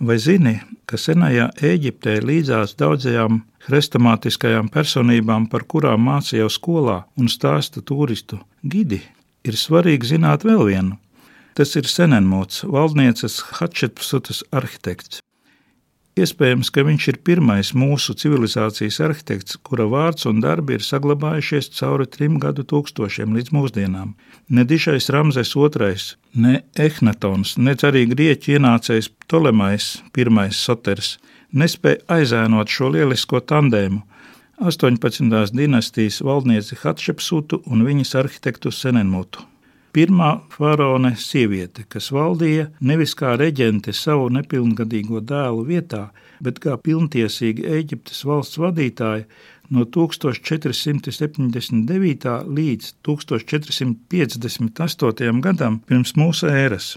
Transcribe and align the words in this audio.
Vai 0.00 0.14
zini, 0.16 0.54
ka 0.88 0.96
senajā 0.96 1.50
Eģiptē 1.60 2.14
līdzās 2.24 2.72
daudzajām 2.80 3.42
hrestomātiskajām 3.66 4.70
personībām, 4.72 5.44
par 5.52 5.66
kurām 5.68 6.06
mācīja 6.08 6.46
skolā 6.48 7.02
un 7.20 7.28
stāsta 7.28 7.82
turistu 7.84 8.38
gidi, 8.64 9.02
ir 9.44 9.60
svarīgi 9.60 10.14
zināt 10.14 10.46
vēl 10.48 10.64
vienu. 10.70 10.96
Tas 11.52 11.76
ir 11.76 11.84
Senenmots, 11.84 12.62
valdnieces 12.64 13.42
Hatšepsutas 13.58 14.40
arhitekts. 14.56 15.20
Iespējams, 16.18 16.72
ka 16.74 16.82
viņš 16.82 17.04
ir 17.12 17.18
pirmais 17.22 17.70
mūsu 17.70 18.16
civilizācijas 18.18 18.98
arhitekts, 19.06 19.58
kura 19.62 19.86
vārds 19.86 20.26
un 20.26 20.40
darbi 20.42 20.74
ir 20.74 20.82
saglabājušies 20.82 21.70
cauri 21.76 22.08
trim 22.10 22.40
gadu 22.42 22.64
tūkstošiem 22.66 23.36
līdz 23.36 23.52
mūsdienām. 23.54 24.16
Ne 24.50 24.64
dišais 24.66 25.06
Ramzes 25.14 25.54
II, 25.54 25.94
ne 26.34 26.62
Ehnatons, 26.74 27.56
ne 27.58 27.76
arī 27.86 28.08
grieķu 28.10 28.56
ienācējs 28.58 29.12
Tolemais 29.30 30.00
I 30.10 30.48
Soters 30.50 31.18
nespēja 31.52 32.02
aizēnot 32.18 32.68
šo 32.68 32.90
lielisko 32.94 33.40
tandēmu. 33.40 34.02
18. 34.60 35.30
dinastijas 35.56 36.20
valdnieci 36.26 36.76
Hatšepsutu 36.82 37.62
un 37.70 37.86
viņas 37.86 38.14
arhitektu 38.20 38.74
Senenmutu. 38.74 39.46
Pirmā 39.90 40.46
faraone 40.54 41.16
sieviete, 41.18 41.82
kas 41.90 42.12
valdīja 42.14 42.68
nevis 42.86 43.10
kā 43.18 43.32
reģente 43.38 43.92
savu 43.96 44.28
nepilngadīgo 44.30 45.20
dēlu 45.26 45.64
vietā, 45.66 46.12
bet 46.38 46.60
kā 46.62 46.76
pilntiesīga 46.78 47.66
Eģiptes 47.80 48.22
valsts 48.28 48.58
vadītāja 48.62 49.24
no 49.74 49.82
1479. 49.96 52.30
līdz 52.58 52.84
1458. 53.02 55.40
gadam 55.42 55.80
pirms 55.90 56.12
mūsu 56.14 56.46
ēras. 56.54 56.94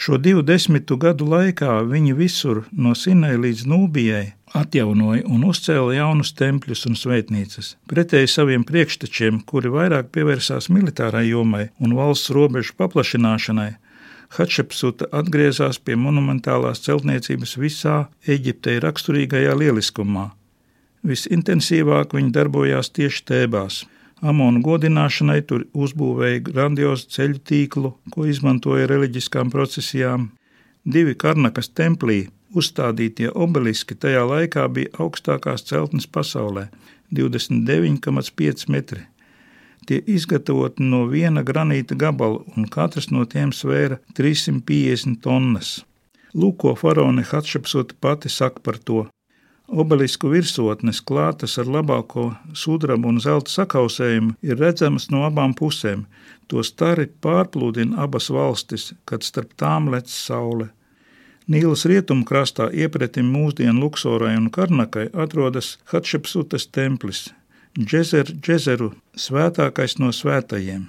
Šo 0.00 0.16
divu 0.20 0.42
desmitu 0.44 0.96
gadu 1.00 1.24
laikā 1.28 1.82
viņi 1.88 2.12
visur, 2.16 2.64
no 2.72 2.94
Sinai 2.96 3.36
līdz 3.40 3.64
Nūbijai, 3.68 4.32
atjaunoja 4.56 5.26
un 5.30 5.44
uzcēla 5.50 5.94
jaunus 5.98 6.32
tempļus 6.38 6.86
un 6.90 6.96
svētnīcas. 6.98 7.74
Pretēji 7.90 8.30
saviem 8.30 8.64
priekštečiem, 8.66 9.42
kuri 9.46 9.70
vairāk 9.72 10.10
pievērsās 10.14 10.70
militārai 10.72 11.28
jomai 11.28 11.68
un 11.78 11.94
valsts 11.98 12.32
robežu 12.34 12.74
paplašināšanai, 12.80 13.70
Hatšepsuta 14.30 15.08
atgriezās 15.10 15.80
pie 15.82 15.96
monumentālās 15.98 16.84
celtniecības 16.84 17.56
visā 17.58 17.94
Eģiptei 18.30 18.76
raksturīgajā 18.84 19.56
lieliskumā. 19.58 20.28
Visintensīvāk 21.02 22.14
viņi 22.14 22.30
darbojās 22.36 22.92
tieši 22.94 23.24
Tēbās. 23.26 23.80
Amonu 24.22 24.60
godināšanai 24.62 25.40
tur 25.48 25.64
uzbūvēja 25.74 26.44
grandiozu 26.46 27.08
ceļu 27.16 27.40
tīklu, 27.50 27.90
ko 28.12 28.28
izmantoja 28.30 28.86
reliģiskām 28.92 29.50
procesijām. 29.50 30.28
Divi 30.84 31.16
Karnakas 31.18 31.72
templī 31.74 32.28
uzstādītie 32.54 33.30
obeliski 33.34 33.94
tajā 33.94 34.24
laikā 34.26 34.66
bija 34.74 34.90
augstākās 35.04 35.64
celtnes 35.68 36.06
pasaulē- 36.06 36.68
29,5 37.16 38.68
metri. 38.68 39.06
Tie 39.86 40.02
izgatavoti 40.06 40.82
no 40.82 41.06
viena 41.06 41.42
granīta 41.42 41.96
gabala, 41.96 42.44
un 42.56 42.68
katrs 42.68 43.10
no 43.10 43.24
tiem 43.24 43.50
svēra 43.50 43.98
350 44.14 45.20
tonnas. 45.22 45.84
Lūk, 46.34 46.58
ko 46.62 46.74
faraone 46.78 47.22
Hatšepsota 47.22 47.94
pati 48.00 48.28
saka 48.28 48.60
par 48.60 48.78
to. 48.78 49.06
Obelisku 49.70 50.30
virsotnes 50.30 51.00
klātas 51.00 51.56
ar 51.58 51.68
labāko 51.70 52.36
sudraba 52.54 53.06
un 53.06 53.20
zelta 53.22 53.50
sakausējumu 53.50 54.34
ir 54.42 54.58
redzamas 54.58 55.10
no 55.10 55.22
abām 55.26 55.54
pusēm. 55.54 56.06
To 56.50 56.62
stari 56.66 57.06
pārplūdina 57.06 57.98
abas 58.02 58.30
valstis, 58.34 58.92
kad 59.06 59.22
starp 59.22 59.54
tām 59.56 59.86
lec 59.94 60.10
saule. 60.10 60.70
Nīlas 61.50 61.82
rietumkrastā 61.90 62.68
iepretim 62.70 63.26
mūsdienu 63.34 63.80
Luksorai 63.82 64.36
un 64.38 64.44
Karnakai 64.54 65.08
atrodas 65.18 65.72
Hatšepsutas 65.90 66.68
templis, 66.70 67.24
Džezer 67.74 68.28
Džezeru, 68.30 68.92
svētākais 69.18 69.96
no 69.98 70.12
svētajiem. 70.14 70.84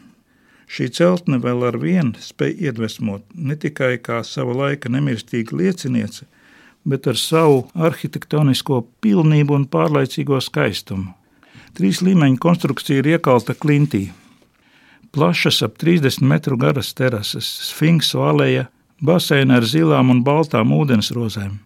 Šī 0.70 0.92
celtne 0.94 1.40
vēl 1.42 1.66
ar 1.66 1.80
vienu 1.82 2.14
spēj 2.22 2.54
iedvesmot 2.68 3.26
ne 3.34 3.58
tikai 3.58 3.96
kā 4.06 4.20
sava 4.22 4.54
laika 4.60 4.92
nemirstīga 4.94 5.58
lieciniece, 5.58 6.28
bet 6.86 7.10
ar 7.10 7.18
savu 7.18 7.64
arhitektonisko 7.74 8.84
pilnību 9.02 9.58
un 9.58 9.66
pārlaicīgo 9.66 10.38
skaistumu. 10.46 11.10
Trīs 11.74 12.04
līmeņu 12.06 12.38
konstrukcija 12.38 13.02
ir 13.02 13.10
iekalta 13.16 13.58
klintī. 13.58 14.12
Plašas 15.10 15.64
ap 15.66 15.82
30 15.82 16.22
metru 16.22 16.60
garas 16.62 16.94
terases, 16.94 17.50
sfinksu 17.72 18.22
aleja, 18.30 18.68
baseina 19.02 19.60
ar 19.60 19.68
zilām 19.68 20.14
un 20.14 20.24
baltām 20.24 20.74
ūdensrozēm. 20.78 21.60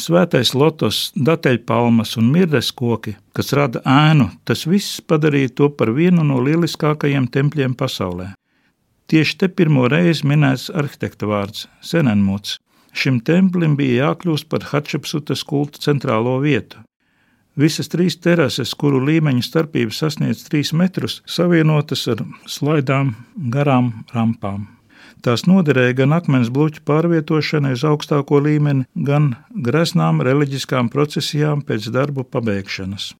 Svētais 0.00 0.54
lotos, 0.54 1.10
dateļpalmas 1.16 2.16
un 2.20 2.30
mirdes 2.32 2.70
koki, 2.72 3.16
kas 3.36 3.52
rada 3.52 3.82
ēnu, 3.84 4.30
tas 4.44 4.64
viss 4.66 5.00
padarīja 5.00 5.54
to 5.60 5.68
par 5.70 5.92
vienu 5.96 6.24
no 6.24 6.40
lieliskākajiem 6.44 7.28
tempļiem 7.28 7.76
pasaulē. 7.76 8.32
Tieši 9.10 9.36
te 9.36 9.48
pirmo 9.48 9.88
reizi 9.90 10.26
minēts 10.26 10.70
arhitekta 10.70 11.26
vārds- 11.26 11.66
Senenmuts, 11.90 12.58
Šim 12.92 13.20
templim 13.22 13.76
bija 13.78 14.06
jākļūst 14.10 14.48
par 14.50 14.66
Hatšepsutas 14.70 15.44
kulta 15.46 15.82
centrālo 15.82 16.38
vietu. 16.42 16.82
Visas 17.58 17.90
trīs 17.92 18.16
terases, 18.22 18.72
kuru 18.78 19.00
līmeņa 19.04 19.44
starpība 19.44 19.94
sasniedz 19.94 20.44
3 20.48 20.72
metrus, 20.78 21.20
savienotas 21.26 22.06
ar 22.10 22.22
slaidām 22.48 23.14
garām 23.52 23.92
rampām. 24.14 24.68
Tās 25.24 25.46
noderēja 25.48 25.98
gan 26.02 26.16
akmens 26.16 26.50
bloķu 26.54 26.82
pārvietošanai 26.88 27.74
uz 27.76 27.84
augstāko 27.84 28.40
līmeni, 28.44 28.86
gan 28.94 29.34
greznām 29.68 30.22
reliģiskām 30.24 30.88
procesijām 30.92 31.62
pēc 31.66 31.90
darbu 31.94 32.24
pabeigšanas. 32.24 33.12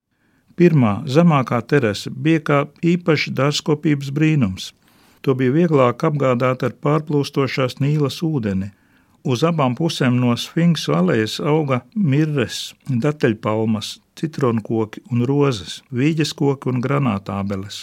Pirmā, 0.56 1.00
zemākā 1.06 1.60
terase 1.64 2.10
bija 2.10 2.40
kā 2.40 2.58
īpašs 2.84 3.32
dārzkopības 3.36 4.10
brīnums. 4.16 4.72
To 5.20 5.36
bija 5.36 5.52
vieglāk 5.52 6.04
apgādāt 6.08 6.64
ar 6.64 6.76
pārplūstošās 6.84 7.80
nīlas 7.80 8.22
ūdeni, 8.24 8.72
Uz 9.20 9.42
abām 9.44 9.74
pusēm 9.76 10.14
no 10.16 10.32
sfinksu 10.40 10.94
alejas 10.96 11.34
auga 11.44 11.82
mirres, 11.92 12.70
dateļpalmas, 12.88 13.98
citronkoki 14.16 15.02
un 15.12 15.26
rozes, 15.28 15.82
vīģes 15.92 16.32
koki 16.38 16.70
un 16.72 16.80
granātābeles. 16.80 17.82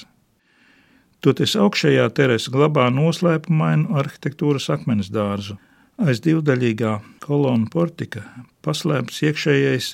Toties 1.27 1.57
augšējā 1.59 2.05
terasa 2.15 2.51
glabā 2.53 2.85
noslēpumainu 2.88 3.97
arhitektūras 3.99 4.69
akmens 4.71 5.09
dārzu. 5.11 5.57
Aiz 5.99 6.21
divdaļīgā 6.23 6.91
kolona 7.25 7.67
portika 7.73 8.21
paslēpts 8.63 9.25
iekšējais 9.27 9.89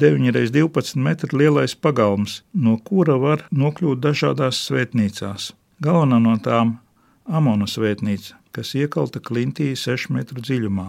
9x12 0.00 0.96
metru 1.04 1.36
lielais 1.36 1.74
pagalms, 1.76 2.38
no 2.54 2.78
kura 2.80 3.18
var 3.20 3.44
nokļūt 3.52 4.00
dažādās 4.06 4.62
svētnīcās. 4.70 5.50
Galvenā 5.84 6.22
no 6.24 6.38
tām- 6.40 6.78
Amona 7.40 7.68
svētnīca, 7.68 8.40
kas 8.56 8.72
iekalta 8.72 9.20
klintī 9.20 9.76
6 9.76 10.08
metru 10.08 10.40
dziļumā. 10.40 10.88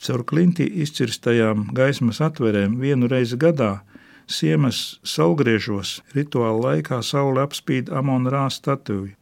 Caur 0.00 0.24
klintī 0.24 0.72
izcirstajām 0.86 1.68
gaismas 1.74 2.22
atverēm 2.24 2.80
vienu 2.80 3.12
reizi 3.12 3.36
gadā 3.36 3.82
siemas 4.26 5.00
saulgriežos 5.04 5.98
rituāla 6.16 6.72
laikā 6.72 7.02
saule 7.02 7.44
apspīd 7.44 7.92
Amona 7.92 8.30
rā 8.30 8.48
statuju. 8.48 9.17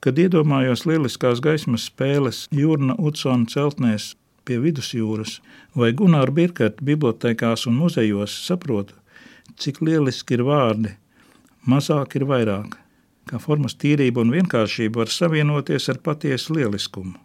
Kad 0.00 0.18
iedomājos 0.18 0.86
lieliskās 0.88 1.42
gaismas 1.44 1.90
spēles 1.90 2.46
Jūrna 2.56 2.96
Utsona 2.98 3.48
celtnēs 3.52 4.14
pie 4.48 4.56
vidusjūras 4.62 5.38
vai 5.76 5.92
Gunāra 5.92 6.32
Birkarta 6.32 6.84
bibliotekās 6.84 7.66
un 7.68 7.76
muzejos, 7.76 8.32
saprotu, 8.46 8.96
cik 9.60 9.82
lieliski 9.84 10.38
ir 10.38 10.46
vārdi, 10.48 10.94
mazāk 11.68 12.16
ir 12.16 12.24
vairāk 12.30 12.78
kā 13.30 13.38
formas 13.38 13.76
tīrība 13.78 14.24
un 14.24 14.32
vienkāršība 14.34 14.98
var 15.02 15.10
savienoties 15.14 15.84
ar 15.92 15.98
patiesu 16.06 16.56
lieliskumu. 16.56 17.16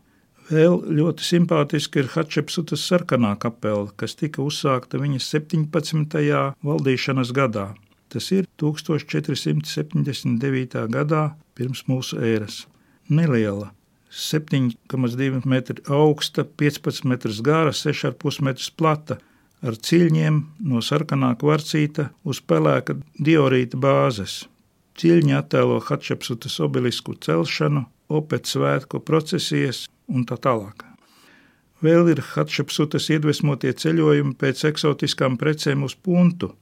Vēl 0.45 0.75
ļoti 0.99 1.21
simpātiski 1.25 1.99
ir 2.03 2.11
Hatšepsutas 2.13 2.81
sarkanā 2.85 3.31
kapela, 3.41 3.87
kas 3.97 4.13
tika 4.19 4.39
uzsākta 4.45 4.95
viņas 5.01 5.25
17. 5.33 6.53
valdīšanas 6.67 7.29
gadā. 7.33 7.67
Tas 8.13 8.25
ir 8.35 8.43
1479. 8.61 10.85
gadā 10.93 11.23
pirms 11.55 11.85
mūsu 11.89 12.19
ēras. 12.21 12.63
Neliela, 13.09 13.71
7,2 14.11 15.45
metri 15.45 15.83
augsta, 15.91 16.45
15 16.45 17.07
metrus 17.09 17.41
gara, 17.43 17.73
6,5 17.75 18.41
metrus 18.47 18.69
plata, 18.71 19.19
ar 19.65 19.75
ciļņiem 19.87 20.41
no 20.69 20.81
sarkanā 20.83 21.33
kvarcīta 21.41 22.09
uz 22.23 22.41
pelēka 22.41 22.97
diorīta 23.19 23.79
bāzes. 23.81 24.43
Ciļņi 24.95 25.35
attēlo 25.35 25.81
Hatšepsutas 25.83 26.59
obelisku 26.63 27.17
celšanu, 27.19 27.83
opet 28.07 28.47
svētku 28.47 29.01
procesijas 29.03 29.85
un 30.07 30.23
tā 30.29 30.37
tālāk. 30.39 30.85
Vēl 31.83 32.13
ir 32.13 32.21
Hatšepsutas 32.23 33.09
iedvesmotie 33.11 33.73
ceļojumi 33.75 34.37
pēc 34.39 34.63
eksotiskām 34.71 35.35
precēm 35.41 35.83
uz 35.83 35.97
puntu, 35.99 36.53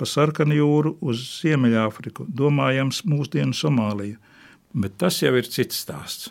pa 0.00 0.08
sarkanu 0.08 0.56
jūru 0.56 0.94
uz 1.04 1.20
Ziemeļāfriku, 1.42 2.24
domājams 2.32 3.02
mūsdienu 3.04 3.56
Somāliju, 3.56 4.16
bet 4.72 4.96
tas 5.02 5.20
jau 5.20 5.34
ir 5.36 5.48
cits 5.50 5.82
stāsts. 5.84 6.30